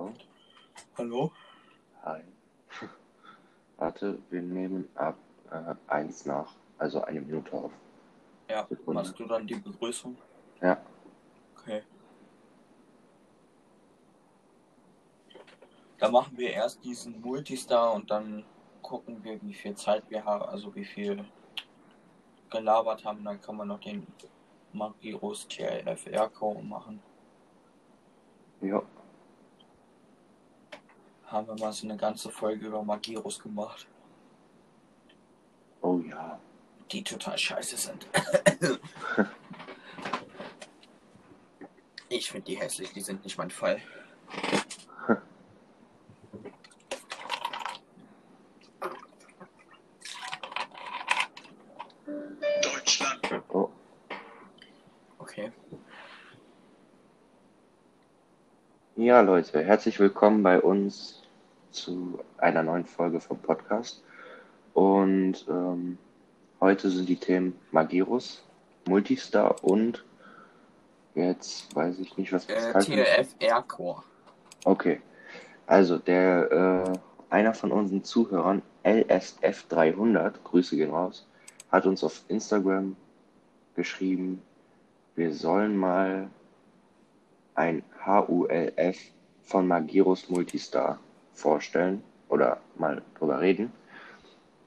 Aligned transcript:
Hallo. 0.00 0.14
Hallo? 0.96 1.32
Hi. 2.04 2.22
Warte, 3.76 4.18
wir 4.30 4.40
nehmen 4.40 4.88
ab 4.94 5.16
äh, 5.50 5.74
eins 5.88 6.24
nach, 6.24 6.54
also 6.78 7.02
eine 7.02 7.20
Minute 7.20 7.52
auf. 7.52 7.72
Ja, 8.48 8.66
Sekunde. 8.66 9.02
machst 9.02 9.18
du 9.18 9.26
dann 9.26 9.46
die 9.46 9.56
Begrüßung? 9.56 10.16
Ja, 10.62 10.80
Okay. 11.58 11.82
Dann 15.98 16.12
machen 16.12 16.38
wir 16.38 16.50
erst 16.50 16.82
diesen 16.82 17.20
Multistar 17.20 17.92
und 17.92 18.10
dann 18.10 18.42
gucken 18.80 19.22
wir, 19.22 19.40
wie 19.42 19.52
viel 19.52 19.74
Zeit 19.74 20.02
wir 20.08 20.24
haben, 20.24 20.44
also 20.44 20.74
wie 20.74 20.86
viel 20.86 21.22
gelabert 22.48 23.04
haben. 23.04 23.22
Dann 23.22 23.38
kann 23.42 23.56
man 23.58 23.68
noch 23.68 23.80
den 23.80 24.06
Magirus 24.72 25.46
TLF 25.46 26.06
Airco 26.06 26.54
machen. 26.62 27.02
ja, 28.62 28.82
Haben 31.30 31.46
wir 31.46 31.54
mal 31.60 31.72
so 31.72 31.86
eine 31.86 31.96
ganze 31.96 32.28
Folge 32.28 32.66
über 32.66 32.82
Magirus 32.82 33.38
gemacht, 33.38 33.86
oh 35.80 36.00
ja. 36.00 36.40
die 36.90 37.04
total 37.04 37.38
scheiße 37.38 37.76
sind. 37.76 38.08
ich 42.08 42.32
finde 42.32 42.46
die 42.46 42.58
hässlich, 42.58 42.92
die 42.92 43.00
sind 43.00 43.22
nicht 43.22 43.38
mein 43.38 43.50
Fall. 43.50 43.80
Deutschland. 52.60 53.44
Oh, 53.50 53.70
Okay. 55.20 55.52
ja, 58.96 59.20
Leute, 59.20 59.62
herzlich 59.62 60.00
willkommen 60.00 60.42
bei 60.42 60.60
uns 60.60 61.19
zu 61.90 62.20
einer 62.38 62.62
neuen 62.62 62.84
Folge 62.84 63.20
vom 63.20 63.38
Podcast. 63.38 64.02
Und 64.74 65.44
ähm, 65.48 65.98
heute 66.60 66.88
sind 66.88 67.08
die 67.08 67.16
Themen 67.16 67.58
Magirus, 67.72 68.44
Multistar 68.88 69.62
und 69.64 70.04
jetzt 71.16 71.74
weiß 71.74 71.98
ich 71.98 72.16
nicht, 72.16 72.32
was 72.32 72.46
das 72.46 72.66
Äh, 72.66 72.74
heißt. 72.74 72.86
TLF 72.88 73.34
Aircore. 73.40 74.02
Okay, 74.64 75.00
also 75.66 75.98
der 75.98 76.92
äh, 76.92 76.98
einer 77.34 77.54
von 77.54 77.72
unseren 77.72 78.04
Zuhörern, 78.04 78.62
LSF300, 78.84 80.34
Grüße 80.44 80.76
gehen 80.76 80.90
raus, 80.90 81.26
hat 81.72 81.86
uns 81.86 82.04
auf 82.04 82.22
Instagram 82.28 82.96
geschrieben, 83.74 84.42
wir 85.16 85.32
sollen 85.34 85.76
mal 85.76 86.28
ein 87.56 87.82
HULF 88.06 88.96
von 89.42 89.66
Magirus 89.66 90.30
Multistar 90.30 90.98
vorstellen 91.40 92.02
oder 92.28 92.58
mal 92.76 93.02
drüber 93.18 93.40
reden. 93.40 93.72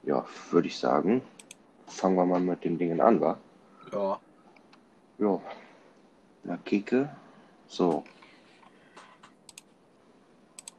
Ja, 0.03 0.25
würde 0.51 0.67
ich 0.67 0.77
sagen, 0.77 1.21
fangen 1.87 2.15
wir 2.15 2.25
mal 2.25 2.41
mit 2.41 2.63
den 2.63 2.77
Dingen 2.77 2.99
an, 2.99 3.21
wa? 3.21 3.37
Ja. 3.91 4.19
Ja, 5.19 5.39
na 6.43 6.57
Kike, 6.57 7.09
so. 7.67 8.03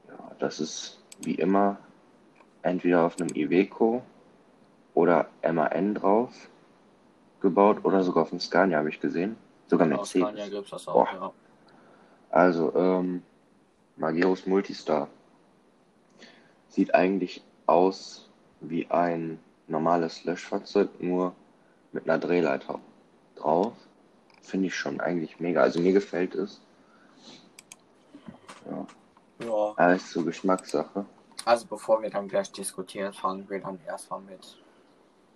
Ja, 0.09 0.33
das 0.39 0.61
ist 0.61 1.01
wie 1.23 1.37
immer 1.37 1.79
entweder 2.63 3.03
auf 3.07 3.19
einem 3.19 3.35
Iveco 3.35 4.03
oder 4.95 5.29
MAN 5.43 5.95
drauf 5.95 6.49
gebaut 7.41 7.85
oder 7.85 8.03
sogar 8.03 8.25
auf 8.25 8.33
einem 8.33 8.41
Scania 8.41 8.79
habe 8.79 8.89
ich 8.89 9.01
gesehen. 9.01 9.37
Sogar 9.69 9.87
Scania 10.05 10.33
Mercedes. 10.33 10.51
gibt 10.51 10.65
es 10.65 10.71
das 10.71 10.89
auch, 10.89 11.13
ja. 11.13 11.33
Also, 12.31 12.75
ähm, 12.75 13.23
Magirus 13.97 14.47
Multistar 14.47 15.09
sieht 16.75 16.95
eigentlich 16.95 17.43
aus 17.67 18.29
wie 18.61 18.91
ein 18.91 19.39
normales 19.69 20.25
Löschfahrzeug, 20.25 20.89
nur 21.01 21.33
mit 21.93 22.05
einer 22.05 22.19
Drehleiter 22.19 22.81
drauf. 23.37 23.73
Finde 24.43 24.67
ich 24.67 24.75
schon 24.75 25.01
eigentlich 25.01 25.39
mega. 25.41 25.63
Also 25.63 25.81
mir 25.81 25.93
gefällt 25.93 26.35
es. 26.35 26.61
Ja, 28.69 28.87
Ja. 29.47 29.73
alles 29.77 30.11
so 30.11 30.25
Geschmackssache. 30.25 31.07
Also 31.45 31.67
bevor 31.67 32.03
wir 32.03 32.11
dann 32.11 32.27
gleich 32.29 32.51
diskutieren, 32.51 33.13
fangen 33.13 33.49
wir 33.49 33.61
dann 33.61 33.79
erstmal 33.87 34.21
mit 34.21 34.59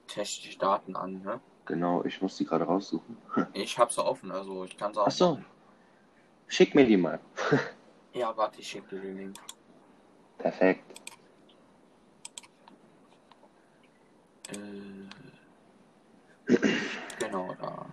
technischen 0.09 0.59
Daten 0.59 0.97
an, 0.97 1.23
ne? 1.23 1.41
Genau, 1.67 2.03
ich 2.05 2.21
muss 2.23 2.37
die 2.37 2.47
gerade 2.47 2.65
raussuchen. 2.65 3.17
Ich 3.53 3.79
hab 3.79 3.93
sie 3.93 4.05
offen, 4.05 4.33
also 4.33 4.65
ich 4.65 4.77
kann 4.77 4.93
sie 4.93 5.01
auch. 5.01 5.07
Ach 5.07 5.11
so. 5.13 5.39
Schick 6.49 6.75
mir 6.75 6.85
die 6.87 6.97
mal. 6.97 7.21
Ja, 8.15 8.35
warte, 8.37 8.61
ich 8.61 8.69
schicke 8.69 8.97
dir 8.97 9.03
den 9.03 9.17
Link. 9.19 9.37
Perfekt. 10.39 10.83
Äh, 14.51 14.57
genau, 17.21 17.55
da. 17.61 17.87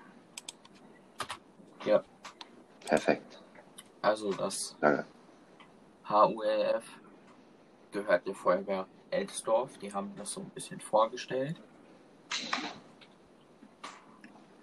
Ja, 1.86 2.04
Perfekt. 2.96 3.42
also 4.02 4.32
das 4.32 4.78
Danke. 4.80 5.06
HULF 6.10 6.86
gehört 7.92 8.26
der 8.26 8.34
Feuerwehr 8.36 8.88
Elsdorf. 9.10 9.78
Die 9.80 9.94
haben 9.94 10.14
das 10.16 10.32
so 10.32 10.40
ein 10.40 10.50
bisschen 10.52 10.80
vorgestellt. 10.80 11.62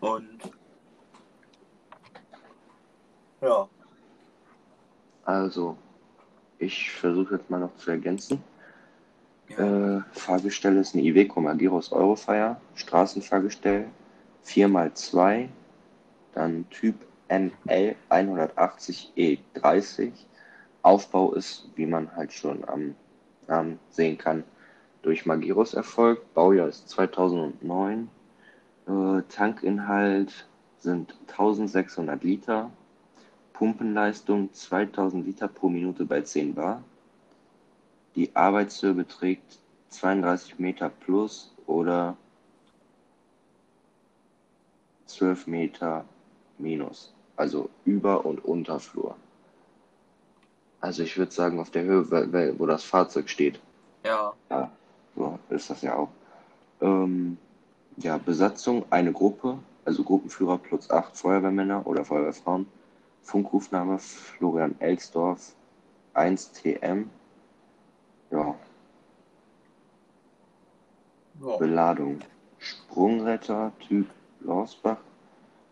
Und 0.01 0.39
ja, 3.43 3.69
Also, 5.25 5.77
ich 6.59 6.91
versuche 6.91 7.35
jetzt 7.37 7.51
mal 7.51 7.61
noch 7.61 7.77
zu 7.77 7.91
ergänzen. 7.91 8.43
ja. 9.49 9.99
Äh, 9.99 10.03
Fahrgestell 10.13 10.79
ist 10.79 10.95
eine 10.95 11.03
Iveco 11.05 11.39
Magirus 11.41 11.93
Eurofire, 11.93 12.57
Straßenfahrgestell 12.77 13.89
4x2, 14.47 15.49
dann 16.35 16.69
Typ 16.71 17.12
NL 17.33 17.97
180E30. 18.11 20.13
Aufbau 20.83 21.33
ist, 21.33 21.71
wie 21.77 21.87
man 21.87 22.15
halt 22.15 22.33
schon 22.33 22.69
am 22.69 22.95
Namen 23.47 23.79
sehen 23.89 24.19
kann, 24.19 24.45
durch 25.01 25.25
Magirus 25.25 25.73
erfolgt. 25.73 26.35
Baujahr 26.35 26.69
ist 26.69 26.91
2009. 26.91 28.11
Äh, 28.87 29.23
Tankinhalt 29.31 30.47
sind 30.81 31.15
1600 31.29 32.23
Liter. 32.23 32.71
Pumpenleistung 33.55 34.53
2000 34.53 35.25
Liter 35.25 35.49
pro 35.49 35.71
Minute 35.71 36.05
bei 36.05 36.21
10 36.21 36.55
Bar. 36.55 36.85
Die 38.15 38.37
Arbeitshöhe 38.37 38.93
beträgt 38.93 39.59
32 39.89 40.59
Meter 40.59 40.91
plus 40.91 41.55
oder 41.67 42.15
12 45.07 45.47
Meter 45.47 46.05
minus, 46.59 47.15
also 47.43 47.69
über 47.85 48.25
und 48.25 48.45
unter 48.45 48.79
Flur. 48.79 49.17
Also 50.81 51.03
ich 51.03 51.19
würde 51.19 51.33
sagen, 51.33 51.59
auf 51.59 51.71
der 51.71 51.83
Höhe, 51.83 52.57
wo 52.57 52.67
das 52.67 52.85
Fahrzeug 52.85 53.29
steht, 53.29 53.59
ja, 54.05 54.33
ja, 54.49 54.71
so 55.17 55.41
ist 55.51 55.69
das 55.69 55.83
ja 55.83 55.97
auch. 55.97 56.11
Ähm, 56.81 57.37
ja, 57.97 58.17
Besatzung, 58.19 58.85
eine 58.91 59.13
Gruppe, 59.13 59.59
also 59.85 60.05
Gruppenführer 60.05 60.59
plus 60.59 60.89
acht 60.89 61.17
Feuerwehrmänner 61.17 61.85
oder 61.85 62.05
Feuerwehrfrauen. 62.05 62.69
Funkrufname 63.25 63.99
Florian 63.99 64.77
Elsdorf, 64.79 65.53
1 66.15 66.53
TM. 66.53 67.11
Ja, 68.31 68.55
ja. 71.41 71.57
Beladung. 71.57 72.21
Sprungretter 72.59 73.73
Typ 73.81 74.07
Lausbach, 74.41 74.99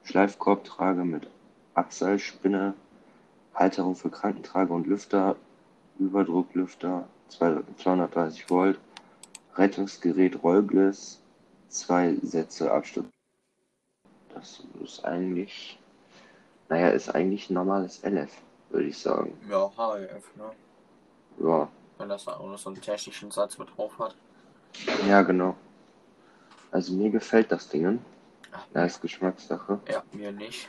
Schleifkorbtrage 0.03 1.05
mit 1.05 1.29
Abseilspinne, 1.75 2.75
Halterung 3.55 3.95
für 3.97 4.11
Krankentrage 4.11 4.73
und 4.73 4.87
Lüfter, 4.87 5.37
Überdrucklüfter 5.99 7.07
230 7.29 8.49
Volt, 8.51 8.79
Rettungsgerät 9.55 10.43
Rollbliss, 10.43 11.21
zwei 11.69 12.15
Sätze 12.23 12.71
Absturz. 12.73 13.07
Das 14.35 14.63
ist 14.83 15.05
eigentlich, 15.05 15.79
naja, 16.69 16.89
ist 16.91 17.15
eigentlich 17.15 17.51
ein 17.51 17.55
normales 17.55 18.03
LF, 18.03 18.31
würde 18.71 18.87
ich 18.89 18.99
sagen. 18.99 19.37
Ja, 19.49 19.71
HLF, 19.77 20.37
ne? 20.37 20.51
Ja, 21.39 21.69
Wenn 21.99 22.09
das 22.09 22.27
auch 22.29 22.47
noch 22.47 22.59
so 22.59 22.71
einen 22.71 22.81
technischen 22.81 23.31
Satz 23.31 23.59
mit 23.59 23.69
drauf 23.77 23.99
hat. 23.99 24.15
ja, 25.09 25.23
genau. 25.23 25.57
Also 26.71 26.93
mir 26.93 27.11
gefällt 27.11 27.51
das 27.51 27.69
Ding. 27.69 27.99
Da 28.73 28.85
ist 28.85 29.01
Geschmackssache. 29.01 29.81
Ja, 29.89 30.03
mir 30.13 30.33
nicht. 30.33 30.69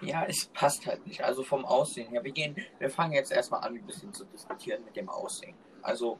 Ja, 0.00 0.24
es 0.26 0.46
passt 0.46 0.86
halt 0.86 1.06
nicht. 1.06 1.22
Also 1.22 1.42
vom 1.42 1.64
Aussehen 1.64 2.08
her. 2.10 2.24
Wir 2.24 2.32
gehen, 2.32 2.56
wir 2.78 2.90
fangen 2.90 3.12
jetzt 3.12 3.32
erstmal 3.32 3.62
an, 3.62 3.74
ein 3.74 3.86
bisschen 3.86 4.12
zu 4.14 4.24
diskutieren 4.24 4.84
mit 4.84 4.96
dem 4.96 5.08
Aussehen. 5.08 5.54
Also 5.82 6.18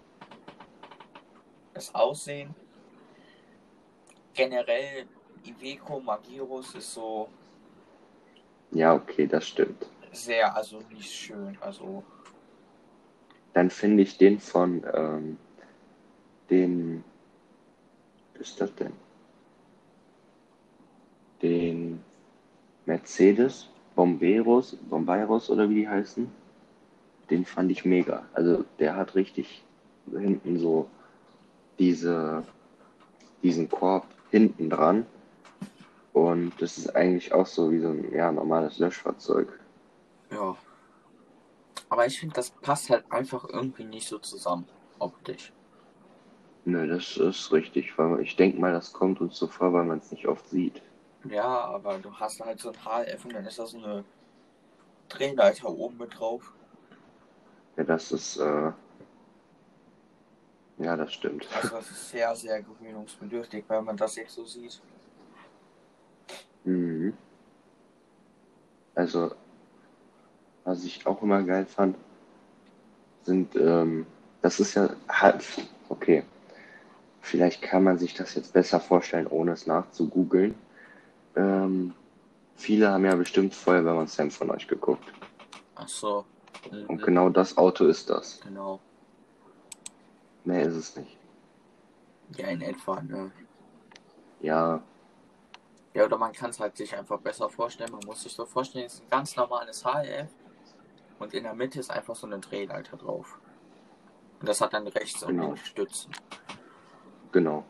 das 1.75 1.95
Aussehen 1.95 2.55
generell 4.35 5.07
Iveco 5.45 6.01
Magirus 6.01 6.75
ist 6.75 6.93
so 6.93 7.29
Ja, 8.73 8.95
okay, 8.95 9.27
das 9.27 9.47
stimmt. 9.49 9.87
sehr, 10.13 10.55
also 10.55 10.81
nicht 10.91 11.11
schön. 11.11 11.57
Also, 11.61 12.05
Dann 13.55 13.71
finde 13.71 14.03
ich 14.03 14.19
den 14.19 14.39
von 14.39 14.85
ähm, 14.95 15.39
den, 16.51 17.03
was 18.35 18.43
ist 18.51 18.61
das 18.61 18.75
denn? 18.75 18.93
Den 21.43 21.90
Mercedes 22.91 23.69
Bomberos, 23.95 24.77
Bomberos 24.89 25.49
oder 25.49 25.69
wie 25.71 25.77
die 25.77 25.89
heißen, 25.89 26.29
den 27.31 27.45
fand 27.45 27.71
ich 27.71 27.85
mega. 27.85 28.25
Also 28.35 28.65
der 28.81 28.97
hat 28.97 29.15
richtig 29.15 29.63
hinten 30.11 30.59
so 30.59 30.89
diese, 31.79 32.43
diesen 33.45 33.69
Korb 33.69 34.07
hinten 34.33 34.71
dran. 34.71 35.07
Und 36.13 36.53
das 36.59 36.79
ist 36.79 36.97
eigentlich 36.97 37.33
auch 37.33 37.47
so 37.47 37.71
wie 37.71 37.79
so 37.79 37.91
ein 37.91 38.13
ja, 38.13 38.33
normales 38.33 38.79
Löschfahrzeug. 38.79 39.49
ja. 40.33 40.57
Aber 41.89 42.07
ich 42.07 42.21
finde, 42.21 42.35
das 42.35 42.51
passt 42.51 42.89
halt 42.91 43.05
einfach 43.11 43.49
irgendwie 43.49 43.85
nicht 43.85 44.07
so 44.07 44.19
zusammen, 44.19 44.65
optisch. 45.01 45.53
Nö, 46.65 46.87
das 46.87 47.17
ist 47.17 47.53
richtig, 47.53 47.99
weil 47.99 48.21
ich 48.21 48.37
denke 48.37 48.61
mal, 48.61 48.73
das 48.73 48.93
kommt 48.93 49.21
uns 49.21 49.37
so 49.37 49.49
vor, 49.49 49.73
weil 49.73 49.85
man 49.85 49.99
es 49.99 50.13
nicht 50.13 50.29
oft 50.29 50.49
sieht. 50.49 50.83
Ja, 51.25 51.47
aber 51.47 51.99
du 51.99 52.15
hast 52.15 52.41
halt 52.41 52.61
so 52.61 52.71
ein 52.71 52.85
HLF 52.85 53.25
und 53.25 53.35
dann 53.35 53.47
ist 53.47 53.59
da 53.59 53.67
so 53.67 53.79
eine 53.79 54.05
Drehleiter 55.09 55.69
oben 55.69 55.99
mit 55.99 56.19
drauf. 56.19 56.53
Ja, 57.77 57.85
das 57.85 58.13
ist, 58.13 58.39
äh, 58.39 58.73
ja, 60.79 60.97
das 60.97 61.13
stimmt. 61.13 61.47
Also 61.55 61.77
das 61.77 61.91
ist 61.91 62.11
sehr, 62.11 62.35
sehr 62.35 62.63
gewöhnungsbedürftig, 62.63 63.65
wenn 63.69 63.85
man 63.85 63.97
das 63.97 64.17
jetzt 64.17 64.35
so 64.35 64.45
sieht. 64.45 64.81
Mhm. 66.65 67.13
Also, 68.95 69.33
was 70.65 70.85
ich 70.85 71.07
auch 71.07 71.23
immer 71.23 71.43
geil 71.43 71.67
fand, 71.67 71.97
sind, 73.23 73.55
ähm, 73.57 74.07
das 74.43 74.61
ist 74.61 74.75
ja 74.75 74.91
halt, 75.09 75.45
okay, 75.89 76.25
vielleicht 77.21 77.63
kann 77.63 77.85
man 77.85 77.99
sich 77.99 78.15
das 78.15 78.35
jetzt 78.35 78.53
besser 78.53 78.81
vorstellen, 78.81 79.27
ohne 79.27 79.53
es 79.53 79.67
nachzugoogeln. 79.67 80.55
Ähm, 81.37 81.95
viele 82.57 82.91
haben 82.91 83.05
ja 83.05 83.15
bestimmt 83.15 83.55
Feuerwehrmann-Sam 83.55 84.31
von 84.31 84.51
euch 84.51 84.67
geguckt. 84.67 85.13
Ach 85.75 85.89
so. 85.89 86.25
Und 86.89 87.03
genau 87.03 87.31
das 87.31 87.57
Auto 87.57 87.87
ist 87.87 88.11
das. 88.11 88.41
Genau. 88.41 88.81
Mehr 90.45 90.63
ist 90.63 90.75
es 90.77 90.97
nicht. 90.97 91.17
Ja, 92.37 92.49
in 92.49 92.61
etwa, 92.63 93.01
ne? 93.03 93.31
Ja, 94.41 94.83
Ja, 95.95 96.05
oder 96.05 96.17
man 96.19 96.33
kann 96.33 96.51
es 96.51 96.61
halt 96.61 96.77
sich 96.77 96.97
einfach 96.97 97.19
besser 97.19 97.49
vorstellen. 97.51 97.91
Man 97.91 98.03
muss 98.07 98.23
sich 98.23 98.33
so 98.33 98.47
vorstellen, 98.47 98.87
es 98.87 98.95
ist 98.95 99.03
ein 99.03 99.11
ganz 99.11 99.35
normales 99.37 99.85
HLF 99.85 100.29
und 101.19 101.35
in 101.35 101.43
der 101.43 101.55
Mitte 101.55 101.81
ist 101.81 101.91
einfach 101.91 102.15
so 102.15 102.27
eine 102.27 102.39
Drehleiter 102.39 102.97
drauf. 102.97 103.39
Und 104.41 104.49
das 104.49 104.61
hat 104.61 104.73
dann 104.73 104.87
rechts 104.87 105.23
und 105.25 105.31
Genau. 105.35 105.47
links 105.47 105.67
Stützen. 105.67 106.13
genau. 107.33 107.65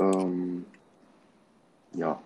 Ähm, 0.00 0.66
ja, 1.92 2.20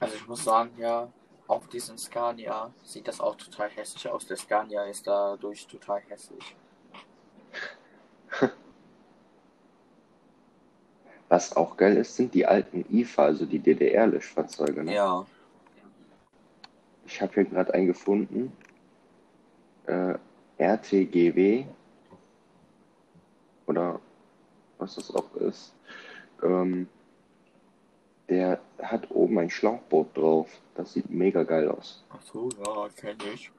Also 0.00 0.14
ich 0.16 0.26
muss 0.26 0.44
sagen, 0.44 0.70
ja, 0.78 1.08
auf 1.46 1.68
diesem 1.68 1.98
Scania 1.98 2.72
sieht 2.82 3.06
das 3.08 3.20
auch 3.20 3.36
total 3.36 3.68
hässlich 3.70 4.08
aus. 4.08 4.26
Der 4.26 4.36
Scania 4.36 4.84
ist 4.84 5.06
dadurch 5.06 5.66
total 5.66 6.00
hässlich. 6.08 6.56
was 11.28 11.56
auch 11.56 11.76
geil 11.76 11.96
ist, 11.96 12.16
sind 12.16 12.34
die 12.34 12.46
alten 12.46 12.84
IFA, 12.90 13.24
also 13.24 13.46
die 13.46 13.58
DDR-Löschfahrzeuge. 13.58 14.84
Ne? 14.84 14.94
Ja, 14.94 15.26
Ich 17.06 17.20
habe 17.20 17.32
hier 17.34 17.44
gerade 17.44 17.72
einen 17.74 17.86
gefunden. 17.86 18.52
Äh, 19.86 20.14
RTGW. 20.58 21.64
Oder 23.66 24.00
was 24.78 24.94
das 24.94 25.14
auch 25.14 25.34
ist. 25.36 25.74
Ähm, 26.42 26.88
der 28.32 28.60
hat 28.80 29.10
oben 29.10 29.38
ein 29.38 29.50
Schlauchboot 29.50 30.16
drauf. 30.16 30.48
Das 30.74 30.92
sieht 30.94 31.10
mega 31.10 31.42
geil 31.42 31.68
aus. 31.70 32.04
ach 32.10 32.22
so, 32.22 32.48
ja, 32.64 32.88
kenne 32.96 33.32
ich. 33.34 33.50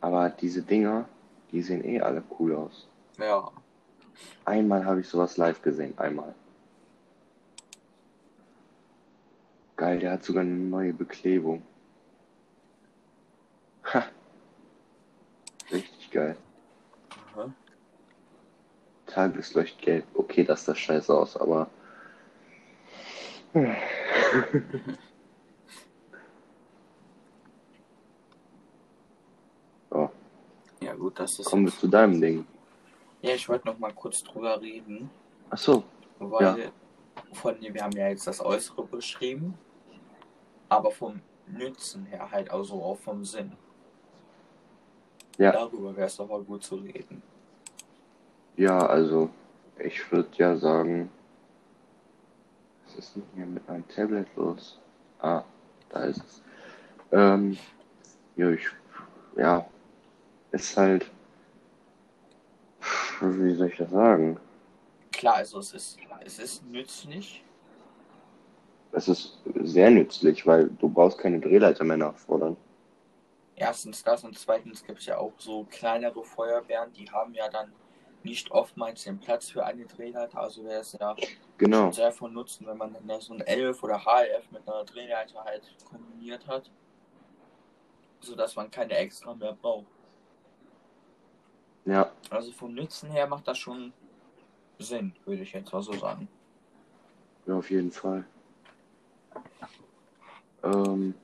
Aber 0.00 0.30
diese 0.30 0.62
Dinger, 0.62 1.08
die 1.52 1.62
sehen 1.62 1.84
eh 1.84 2.00
alle 2.00 2.22
cool 2.38 2.54
aus. 2.54 2.86
Ja, 3.18 3.50
Einmal 4.44 4.84
habe 4.84 5.00
ich 5.00 5.08
sowas 5.08 5.36
live 5.36 5.60
gesehen. 5.62 5.96
Einmal. 5.98 6.34
Geil, 9.76 9.98
der 10.00 10.12
hat 10.12 10.24
sogar 10.24 10.42
eine 10.42 10.54
neue 10.54 10.92
Beklebung. 10.92 11.62
Ha. 13.92 14.04
Richtig 15.70 16.10
geil. 16.10 16.36
aha. 17.10 17.52
Tagesleuchtgelb. 19.06 20.04
Okay, 20.14 20.44
das 20.44 20.64
sah 20.64 20.74
scheiße 20.74 21.14
aus, 21.14 21.36
aber. 21.36 21.68
So, 29.90 30.10
ja 30.82 30.94
gut, 30.94 31.18
das 31.18 31.38
ist 31.38 31.46
kommen 31.46 31.64
wir 31.64 31.72
zu 31.72 31.88
deinem 31.88 32.20
Ding. 32.20 32.46
Ja, 33.22 33.34
ich 33.34 33.48
wollte 33.48 33.66
noch 33.66 33.78
mal 33.78 33.92
kurz 33.92 34.22
drüber 34.22 34.60
reden, 34.60 35.10
Ach 35.50 35.56
so, 35.56 35.82
weil 36.18 36.70
von 37.32 37.56
wir 37.60 37.82
haben 37.82 37.92
ja 37.92 38.08
jetzt 38.08 38.26
das 38.26 38.40
Äußere 38.44 38.84
beschrieben, 38.84 39.54
aber 40.68 40.90
vom 40.90 41.20
Nützen 41.46 42.04
her 42.06 42.30
halt 42.30 42.50
also 42.50 42.82
auch 42.82 42.98
vom 42.98 43.24
Sinn. 43.24 43.52
Ja. 45.38 45.52
Darüber 45.52 45.96
wäre 45.96 46.06
es 46.06 46.16
doch 46.16 46.28
mal 46.28 46.42
gut 46.42 46.64
zu 46.64 46.76
reden. 46.76 47.22
ja, 48.56 48.78
also 48.78 49.30
ich 49.78 50.10
würde 50.12 50.28
ja 50.36 50.56
sagen, 50.56 51.10
ist 52.98 53.16
denn 53.16 53.22
hier 53.34 53.46
mit 53.46 53.66
meinem 53.68 53.86
Tablet 53.88 54.26
los? 54.36 54.78
Ah, 55.20 55.42
da 55.90 56.04
ist 56.04 56.18
es. 56.18 56.42
Ähm, 57.12 57.56
ja, 58.36 58.50
ich, 58.50 58.66
ja, 59.36 59.66
ist 60.52 60.76
halt, 60.76 61.10
wie 63.20 63.54
soll 63.54 63.68
ich 63.68 63.76
das 63.76 63.90
sagen? 63.90 64.38
Klar, 65.12 65.36
also 65.36 65.58
es 65.60 65.72
ist, 65.72 65.98
es 66.24 66.38
ist 66.38 66.66
nützlich. 66.66 67.44
Es 68.92 69.08
ist 69.08 69.38
sehr 69.62 69.90
nützlich, 69.90 70.46
weil 70.46 70.68
du 70.68 70.88
brauchst 70.88 71.18
keine 71.18 71.40
Drehleiter 71.40 71.84
mehr 71.84 71.96
nachfordern. 71.96 72.56
Erstens 73.56 74.02
das 74.02 74.24
und 74.24 74.38
zweitens 74.38 74.84
gibt 74.84 75.00
es 75.00 75.06
ja 75.06 75.18
auch 75.18 75.32
so 75.38 75.66
kleinere 75.70 76.22
Feuerwehren, 76.24 76.92
die 76.92 77.10
haben 77.10 77.34
ja 77.34 77.48
dann 77.48 77.72
nicht 78.22 78.50
oftmals 78.50 79.04
den 79.04 79.18
Platz 79.18 79.50
für 79.50 79.64
eine 79.64 79.84
Drehleiter. 79.84 80.38
Also 80.38 80.64
wäre 80.64 80.80
es 80.80 80.92
ja 80.92 81.16
Genau, 81.58 81.90
sehr 81.90 82.12
von 82.12 82.32
Nutzen, 82.32 82.66
wenn 82.66 82.76
man 82.76 82.94
dann 83.06 83.20
so 83.20 83.34
ein 83.34 83.40
11 83.40 83.82
oder 83.82 84.04
HLF 84.04 84.50
mit 84.52 84.66
einer 84.68 84.84
Drehleiter 84.84 85.42
halt 85.44 85.74
kombiniert 85.90 86.46
hat, 86.46 86.70
sodass 88.20 88.54
man 88.54 88.70
keine 88.70 88.96
extra 88.96 89.34
mehr 89.34 89.52
braucht. 89.54 89.86
ja, 91.84 92.12
Also 92.30 92.52
vom 92.52 92.74
Nutzen 92.74 93.10
her 93.10 93.26
macht 93.26 93.48
das 93.48 93.58
schon 93.58 93.92
Sinn, 94.78 95.12
würde 95.24 95.42
ich 95.42 95.52
jetzt 95.52 95.72
mal 95.72 95.82
so 95.82 95.92
sagen. 95.94 96.28
ja, 97.46 97.56
auf 97.56 97.70
jeden 97.70 97.90
Fall. 97.90 98.24
Ähm, 100.62 101.14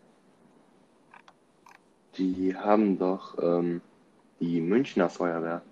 die 2.16 2.56
haben 2.56 2.98
doch, 2.98 3.38
ähm, 3.40 3.80
die 4.40 4.60
Münchner 4.60 5.08
Feuerwehr, 5.08 5.62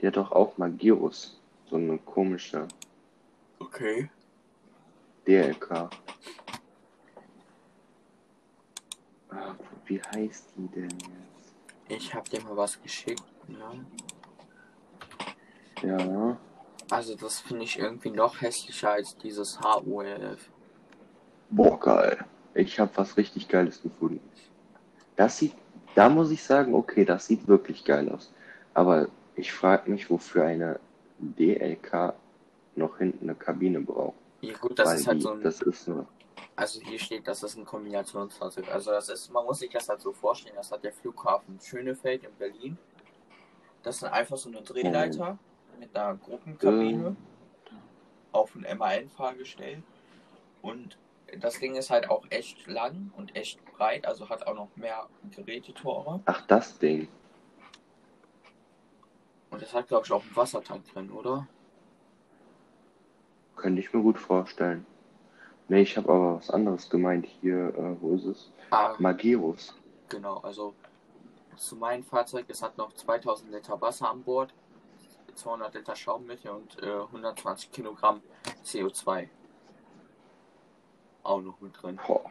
die 0.00 0.08
hat 0.08 0.16
doch 0.16 0.32
auch 0.32 0.58
mal 0.58 0.72
Gyros, 0.72 1.40
so 1.70 1.76
eine 1.76 1.98
komische 1.98 2.66
Okay. 3.58 4.10
DLK. 5.26 5.90
Ah, 9.30 9.54
wie 9.86 10.00
heißt 10.02 10.52
die 10.56 10.68
denn 10.68 10.88
jetzt? 10.88 11.54
Ich 11.88 12.14
habe 12.14 12.28
dir 12.28 12.42
mal 12.42 12.56
was 12.56 12.80
geschickt. 12.80 13.22
Ja. 13.48 13.72
Ja, 15.82 16.36
Also 16.90 17.14
das 17.14 17.40
finde 17.40 17.64
ich 17.64 17.78
irgendwie 17.78 18.10
noch 18.10 18.40
hässlicher 18.40 18.90
als 18.92 19.16
dieses 19.18 19.60
HULF. 19.60 20.50
boah, 21.50 21.78
geil. 21.78 22.24
Ich 22.54 22.80
habe 22.80 22.90
was 22.96 23.16
richtig 23.16 23.48
Geiles 23.48 23.80
gefunden. 23.82 24.20
Das 25.16 25.38
sieht, 25.38 25.54
da 25.94 26.08
muss 26.08 26.30
ich 26.30 26.42
sagen, 26.42 26.74
okay, 26.74 27.04
das 27.04 27.26
sieht 27.26 27.46
wirklich 27.46 27.84
geil 27.84 28.08
aus. 28.10 28.32
Aber 28.74 29.08
ich 29.36 29.52
frage 29.52 29.90
mich, 29.90 30.10
wofür 30.10 30.44
eine 30.44 30.80
DLK 31.18 32.14
noch 32.78 32.98
hinten 32.98 33.24
eine 33.28 33.34
Kabine 33.34 33.80
braucht. 33.80 34.16
Ja 34.40 34.56
gut, 34.56 34.78
das 34.78 34.88
Weil 34.88 34.96
ist 34.96 35.06
halt 35.06 35.18
die, 35.18 35.22
so 35.22 35.30
ein, 35.32 35.42
das 35.42 35.60
ist 35.62 35.88
nur, 35.88 36.06
also 36.56 36.80
hier 36.80 36.98
steht, 36.98 37.26
das 37.26 37.42
ist 37.42 37.56
ein 37.56 37.64
Kombinationsfahrzeug. 37.64 38.68
Also 38.72 38.90
das 38.90 39.08
ist, 39.08 39.32
man 39.32 39.44
muss 39.44 39.58
sich 39.58 39.70
das 39.70 39.88
halt 39.88 40.00
so 40.00 40.12
vorstellen, 40.12 40.56
das 40.56 40.70
hat 40.70 40.84
der 40.84 40.92
Flughafen 40.92 41.58
Schönefeld 41.60 42.24
in 42.24 42.34
Berlin. 42.38 42.78
Das 43.82 43.96
ist 43.96 44.04
einfach 44.04 44.36
so 44.36 44.48
eine 44.48 44.62
Drehleiter 44.62 45.38
mit 45.78 45.94
einer 45.96 46.16
Gruppenkabine 46.16 47.08
Ähm. 47.08 47.16
auf 48.32 48.54
ein 48.54 48.78
MAN-Fahrgestell 48.78 49.82
und 50.62 50.98
das 51.40 51.58
Ding 51.58 51.74
ist 51.74 51.90
halt 51.90 52.08
auch 52.08 52.24
echt 52.30 52.66
lang 52.66 53.12
und 53.16 53.36
echt 53.36 53.64
breit, 53.76 54.06
also 54.06 54.28
hat 54.28 54.46
auch 54.46 54.54
noch 54.54 54.68
mehr 54.76 55.06
Gerätetore. 55.34 56.20
Ach, 56.24 56.46
das 56.46 56.78
Ding. 56.78 57.08
Und 59.50 59.62
das 59.62 59.72
hat, 59.74 59.88
glaube 59.88 60.06
ich, 60.06 60.12
auch 60.12 60.22
einen 60.22 60.36
Wassertank 60.36 60.84
drin, 60.92 61.10
oder? 61.10 61.46
Könnte 63.58 63.80
ich 63.80 63.92
mir 63.92 64.02
gut 64.02 64.18
vorstellen. 64.18 64.86
Nee, 65.68 65.82
ich 65.82 65.96
habe 65.96 66.08
aber 66.08 66.36
was 66.36 66.50
anderes 66.50 66.88
gemeint 66.88 67.26
hier. 67.26 67.74
Äh, 67.76 68.00
wo 68.00 68.14
ist 68.14 68.24
es? 68.24 68.50
Ah, 68.70 68.94
Magirus. 68.98 69.74
genau, 70.08 70.38
also 70.38 70.74
zu 71.56 71.76
meinem 71.76 72.04
Fahrzeug, 72.04 72.46
es 72.48 72.62
hat 72.62 72.78
noch 72.78 72.92
2000 72.94 73.50
Liter 73.50 73.80
Wasser 73.80 74.10
an 74.10 74.22
Bord, 74.22 74.54
200 75.34 75.74
Liter 75.74 75.96
Schaummittel 75.96 76.52
und 76.52 76.82
äh, 76.82 76.86
120 76.86 77.72
Kilogramm 77.72 78.22
CO2. 78.64 79.28
Auch 81.24 81.42
noch 81.42 81.60
mit 81.60 81.82
drin. 81.82 81.98
Boah. 82.06 82.30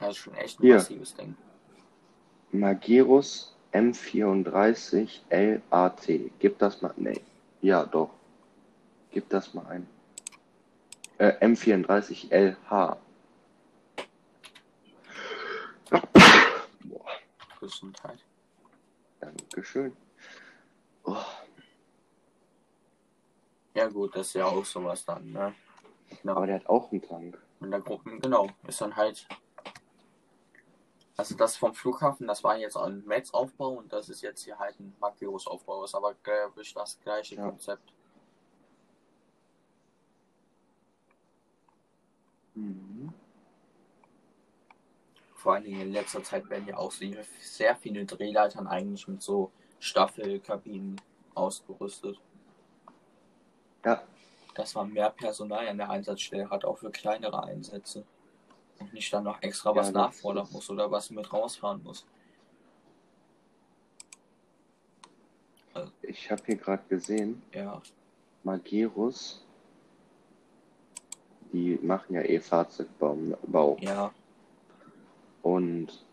Das 0.00 0.10
ist 0.10 0.16
schon 0.16 0.34
echt 0.34 0.58
ein 0.58 0.64
Hier. 0.64 0.74
massives 0.74 1.14
Ding. 1.14 1.36
Magirus 2.50 3.56
M34 3.72 5.20
LAT. 5.30 6.06
Gib 6.40 6.58
das 6.58 6.82
mal. 6.82 6.92
Nee. 6.96 7.20
Ja, 7.62 7.86
doch. 7.86 8.10
Gib 9.12 9.28
das 9.30 9.54
mal 9.54 9.66
ein. 9.66 9.86
Äh, 11.22 11.38
M34 11.40 12.32
LH. 12.32 12.96
Boah, 16.84 17.06
Gesundheit. 17.60 18.18
Dankeschön. 19.20 19.96
Oh, 21.04 21.16
Ja 23.74 23.86
gut, 23.86 24.16
das 24.16 24.26
ist 24.26 24.34
ja 24.34 24.46
auch 24.46 24.64
sowas 24.64 25.04
dann, 25.04 25.30
ne? 25.30 25.54
Genau. 26.22 26.34
aber 26.34 26.46
der 26.48 26.56
hat 26.56 26.66
auch 26.68 26.90
einen 26.90 27.00
Tank. 27.02 27.40
In 27.60 27.70
der 27.70 27.80
Gruppe, 27.80 28.18
genau, 28.18 28.48
ist 28.66 28.80
dann 28.80 28.96
halt. 28.96 29.28
Also 31.16 31.36
das 31.36 31.56
vom 31.56 31.72
Flughafen, 31.72 32.26
das 32.26 32.42
war 32.42 32.56
jetzt 32.56 32.76
ein 32.76 33.04
Metz-Aufbau 33.06 33.68
und 33.74 33.92
das 33.92 34.08
ist 34.08 34.22
jetzt 34.22 34.42
hier 34.42 34.58
halt 34.58 34.80
ein 34.80 34.96
Magirus-Aufbau. 34.98 35.84
Ist 35.84 35.94
aber, 35.94 36.14
glaube 36.14 36.62
ich, 36.62 36.74
das 36.74 36.98
gleiche 37.00 37.36
Ja. 37.36 37.44
Konzept. 37.48 37.92
Mhm. 42.54 43.12
Vor 45.34 45.54
allen 45.54 45.64
Dingen 45.64 45.80
in 45.80 45.92
letzter 45.92 46.22
Zeit 46.22 46.48
werden 46.50 46.68
ja 46.68 46.76
auch 46.76 46.92
sehr 46.92 47.74
viele 47.76 48.04
Drehleitern 48.04 48.66
eigentlich 48.68 49.08
mit 49.08 49.22
so 49.22 49.50
Staffelkabinen 49.80 51.00
ausgerüstet. 51.34 52.20
Ja, 53.84 54.02
Dass 54.54 54.74
man 54.74 54.92
mehr 54.92 55.10
Personal 55.10 55.66
an 55.66 55.78
der 55.78 55.90
Einsatzstelle 55.90 56.48
hat, 56.48 56.64
auch 56.64 56.78
für 56.78 56.90
kleinere 56.92 57.42
Einsätze. 57.42 58.04
Und 58.78 58.92
nicht 58.92 59.12
dann 59.12 59.24
noch 59.24 59.42
extra 59.42 59.74
was 59.74 59.88
Ja, 59.88 59.92
das 59.92 60.02
nachfordern 60.02 60.48
muss 60.52 60.70
oder 60.70 60.90
was 60.90 61.10
mit 61.10 61.32
rausfahren 61.32 61.82
muss. 61.82 62.06
ich 66.02 66.30
habe 66.30 66.42
hier 66.46 66.56
gerade 66.56 66.82
gesehen, 66.88 67.42
Ja, 67.52 67.80
Magirus, 68.44 69.44
die 71.52 71.78
machen 71.82 72.14
ja 72.14 72.22
eh 72.22 72.40
Fahrzeugbau. 72.40 73.16
Bau. 73.46 73.76
ja, 73.80 74.12
Und 75.42 76.04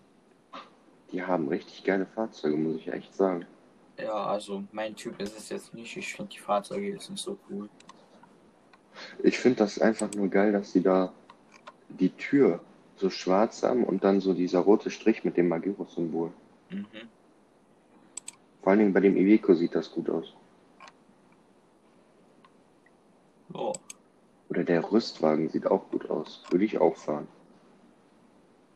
die 1.12 1.24
haben 1.24 1.48
richtig 1.48 1.84
geile 1.84 2.06
Fahrzeuge, 2.06 2.58
muss 2.58 2.78
ich 2.78 2.92
echt 2.92 3.16
sagen. 3.16 3.46
ja, 3.98 4.14
also 4.26 4.64
mein 4.72 4.96
Typ 4.96 5.20
ist 5.22 5.38
es 5.38 5.50
jetzt 5.50 5.74
nicht. 5.74 5.96
Ich 5.98 6.14
finde 6.14 6.32
die 6.32 6.40
Fahrzeuge 6.40 6.90
jetzt 6.90 7.10
nicht 7.10 7.24
so 7.24 7.38
cool. 7.50 7.70
Ich 9.24 9.40
finde 9.40 9.60
das 9.60 9.80
einfach 9.80 10.12
nur 10.14 10.28
geil, 10.28 10.52
dass 10.52 10.72
sie 10.72 10.82
da 10.82 11.14
die 11.90 12.10
Tür 12.10 12.60
so 12.98 13.10
schwarz 13.10 13.64
haben 13.64 13.84
und 13.86 14.04
dann 14.04 14.20
so 14.20 14.34
dieser 14.34 14.60
rote 14.60 14.92
Strich 14.92 15.24
mit 15.24 15.38
dem 15.38 15.48
Magirus-Symbol. 15.48 16.32
Mhm. 16.70 16.86
Vor 18.62 18.72
allen 18.72 18.80
Dingen 18.80 18.94
bei 18.94 19.00
dem 19.00 19.16
Iveco 19.16 19.54
sieht 19.54 19.74
das 19.74 19.90
gut 19.92 20.10
aus. 20.10 20.34
Oh, 23.54 23.74
Oder 24.50 24.59
der 24.70 24.90
Rüstwagen 24.92 25.50
sieht 25.50 25.66
auch 25.66 25.90
gut 25.90 26.12
aus. 26.12 26.44
Würde 26.50 26.64
ich 26.64 26.80
auch 26.80 26.96
fahren. 26.96 27.28